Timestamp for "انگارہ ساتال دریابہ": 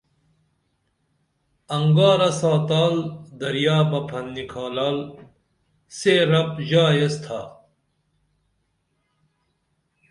1.75-3.99